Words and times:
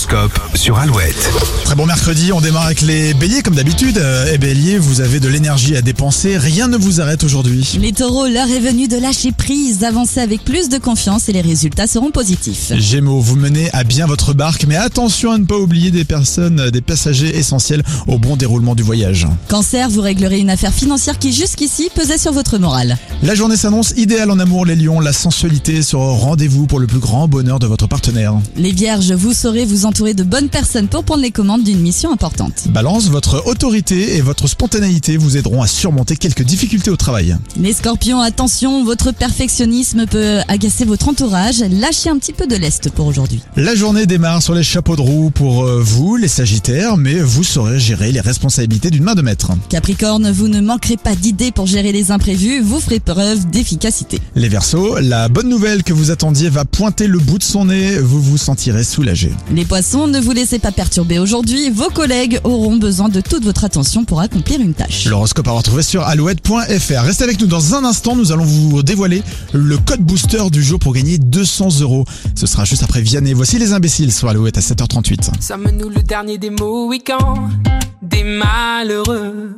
L'horoscope 0.00 0.40
sur 0.54 0.78
Alouette. 0.78 1.30
Très 1.64 1.74
bon 1.74 1.84
mercredi, 1.84 2.32
on 2.32 2.40
démarre 2.40 2.64
avec 2.64 2.80
les 2.80 3.12
béliers 3.12 3.42
comme 3.42 3.54
d'habitude. 3.54 3.98
Euh, 3.98 4.32
Et 4.32 4.38
bélier, 4.38 4.78
vous 4.78 5.02
avez 5.02 5.20
de 5.20 5.28
l'énergie 5.28 5.76
à 5.76 5.82
dépenser, 5.82 6.38
rien 6.38 6.68
ne 6.68 6.78
vous 6.78 7.02
arrête 7.02 7.22
aujourd'hui. 7.22 7.76
Les 7.78 7.92
taureaux, 7.92 8.26
l'heure 8.26 8.48
est 8.48 8.60
venue 8.60 8.88
de 8.88 8.96
lâcher 8.96 9.30
prise, 9.32 9.84
avancez 9.84 10.20
avec 10.20 10.42
plus 10.42 10.70
de 10.70 10.78
confiance 10.78 11.28
et 11.28 11.32
les 11.32 11.42
résultats 11.42 11.86
seront 11.86 12.10
positifs. 12.12 12.72
Gémeaux, 12.76 13.20
vous 13.20 13.36
menez 13.36 13.68
à 13.72 13.84
bien 13.84 14.06
votre 14.06 14.32
barque, 14.32 14.64
mais 14.66 14.76
attention 14.76 15.32
à 15.32 15.38
ne 15.38 15.44
pas 15.44 15.58
oublier 15.58 15.90
des 15.90 16.04
personnes, 16.04 16.70
des 16.70 16.80
passagers 16.80 17.36
essentiels 17.36 17.82
au 18.06 18.18
bon 18.18 18.36
déroulement 18.36 18.74
du 18.74 18.82
voyage. 18.82 19.26
Cancer, 19.48 19.90
vous 19.90 20.00
réglerez 20.00 20.38
une 20.38 20.50
affaire 20.50 20.72
financière 20.72 21.18
qui 21.18 21.32
jusqu'ici 21.32 21.90
pesait 21.94 22.18
sur 22.18 22.32
votre 22.32 22.56
morale. 22.58 22.96
La 23.22 23.34
journée 23.34 23.56
s'annonce 23.56 23.92
idéale 23.98 24.30
en 24.30 24.38
amour, 24.38 24.64
les 24.64 24.76
lions. 24.76 25.00
La 25.00 25.12
sensualité 25.12 25.82
sera 25.82 26.04
au 26.04 26.14
rendez-vous 26.14 26.66
pour 26.66 26.78
le 26.78 26.86
plus 26.86 27.00
grand 27.00 27.28
bonheur 27.28 27.58
de 27.58 27.66
votre 27.66 27.86
partenaire. 27.86 28.34
Les 28.56 28.72
vierges, 28.72 29.12
vous 29.12 29.34
saurez 29.34 29.66
vous 29.66 29.89
entourer 29.90 30.14
de 30.14 30.22
bonnes 30.22 30.48
personnes 30.48 30.86
pour 30.86 31.02
prendre 31.02 31.20
les 31.20 31.32
commandes 31.32 31.64
d'une 31.64 31.80
mission 31.80 32.12
importante. 32.12 32.68
Balance, 32.68 33.08
votre 33.08 33.44
autorité 33.48 34.16
et 34.16 34.20
votre 34.20 34.46
spontanéité 34.46 35.16
vous 35.16 35.36
aideront 35.36 35.62
à 35.62 35.66
surmonter 35.66 36.16
quelques 36.16 36.44
difficultés 36.44 36.92
au 36.92 36.96
travail. 36.96 37.36
Les 37.56 37.72
scorpions, 37.72 38.20
attention, 38.20 38.84
votre 38.84 39.10
perfectionnisme 39.10 40.06
peut 40.06 40.38
agacer 40.46 40.84
votre 40.84 41.08
entourage, 41.08 41.64
lâchez 41.68 42.08
un 42.08 42.18
petit 42.18 42.32
peu 42.32 42.46
de 42.46 42.54
lest 42.54 42.88
pour 42.90 43.08
aujourd'hui. 43.08 43.40
La 43.56 43.74
journée 43.74 44.06
démarre 44.06 44.44
sur 44.44 44.54
les 44.54 44.62
chapeaux 44.62 44.94
de 44.94 45.00
roue 45.00 45.30
pour 45.30 45.64
euh, 45.64 45.82
vous, 45.82 46.14
les 46.14 46.28
sagittaires, 46.28 46.96
mais 46.96 47.14
vous 47.14 47.42
saurez 47.42 47.80
gérer 47.80 48.12
les 48.12 48.20
responsabilités 48.20 48.90
d'une 48.90 49.02
main 49.02 49.16
de 49.16 49.22
maître. 49.22 49.50
Capricorne, 49.68 50.30
vous 50.30 50.46
ne 50.46 50.60
manquerez 50.60 50.98
pas 50.98 51.16
d'idées 51.16 51.50
pour 51.50 51.66
gérer 51.66 51.90
les 51.90 52.12
imprévus, 52.12 52.60
vous 52.60 52.78
ferez 52.78 53.00
preuve 53.00 53.50
d'efficacité. 53.50 54.20
Les 54.36 54.48
Verseaux, 54.48 55.00
la 55.00 55.28
bonne 55.28 55.48
nouvelle 55.48 55.82
que 55.82 55.92
vous 55.92 56.12
attendiez 56.12 56.48
va 56.48 56.64
pointer 56.64 57.08
le 57.08 57.18
bout 57.18 57.38
de 57.38 57.42
son 57.42 57.64
nez, 57.64 57.98
vous 57.98 58.22
vous 58.22 58.38
sentirez 58.38 58.84
soulagé. 58.84 59.32
Les 59.52 59.64
poissons, 59.64 59.79
ne 59.80 60.20
vous 60.20 60.32
laissez 60.32 60.58
pas 60.58 60.72
perturber 60.72 61.18
aujourd'hui, 61.18 61.70
vos 61.70 61.88
collègues 61.88 62.38
auront 62.44 62.76
besoin 62.76 63.08
de 63.08 63.22
toute 63.22 63.44
votre 63.44 63.64
attention 63.64 64.04
pour 64.04 64.20
accomplir 64.20 64.60
une 64.60 64.74
tâche. 64.74 65.06
L'horoscope 65.06 65.48
à 65.48 65.52
retrouver 65.52 65.82
sur 65.82 66.02
alouette.fr. 66.02 67.02
Restez 67.02 67.24
avec 67.24 67.40
nous 67.40 67.46
dans 67.46 67.74
un 67.74 67.84
instant, 67.84 68.14
nous 68.14 68.30
allons 68.30 68.44
vous 68.44 68.82
dévoiler 68.82 69.22
le 69.54 69.78
code 69.78 70.00
booster 70.00 70.50
du 70.50 70.62
jour 70.62 70.78
pour 70.78 70.92
gagner 70.92 71.16
200 71.16 71.80
euros. 71.80 72.04
Ce 72.34 72.46
sera 72.46 72.66
juste 72.66 72.82
après 72.82 73.00
Vianney. 73.00 73.32
Voici 73.32 73.58
les 73.58 73.72
imbéciles 73.72 74.12
sur 74.12 74.28
Alouette 74.28 74.58
à 74.58 74.60
7h38. 74.60 75.40
Sommes-nous 75.40 75.88
le 75.88 76.02
dernier 76.02 76.36
des 76.36 76.50
Mohicans, 76.50 77.48
des 78.02 78.24
malheureux 78.24 79.49